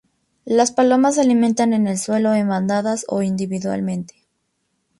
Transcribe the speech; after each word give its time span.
Las 0.47 0.71
palomas 0.71 1.13
se 1.13 1.21
alimentan 1.21 1.73
en 1.73 1.85
el 1.85 1.99
suelo 1.99 2.33
en 2.33 2.49
bandadas 2.49 3.05
o 3.07 3.21
individualmente. 3.21 4.15